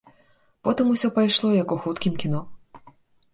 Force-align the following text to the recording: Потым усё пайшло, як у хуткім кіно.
Потым 0.67 0.85
усё 0.93 1.11
пайшло, 1.17 1.51
як 1.59 1.75
у 1.77 1.79
хуткім 1.85 2.17
кіно. 2.25 2.41